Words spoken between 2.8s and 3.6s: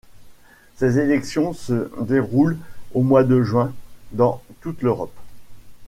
au mois de